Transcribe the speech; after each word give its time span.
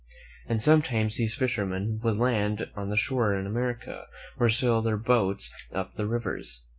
And 0.47 0.63
sometimes 0.63 1.17
these 1.17 1.35
fishermen 1.35 1.99
would 2.01 2.17
land 2.17 2.71
on 2.75 2.89
the 2.89 2.97
shore 2.97 3.35
in 3.35 3.43
._.^r 3.45 3.47
America, 3.47 4.07
or 4.39 4.49
sail 4.49 4.81
their 4.81 4.97
boats 4.97 5.53
up 5.71 5.93
the 5.93 6.07
rivers. 6.07 6.63